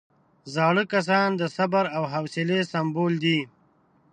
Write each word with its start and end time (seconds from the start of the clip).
زاړه 0.53 0.83
کسان 0.93 1.29
د 1.37 1.43
صبر 1.57 1.85
او 1.95 2.03
حوصلې 2.13 2.59
سمبول 2.71 3.13
دي 3.23 3.39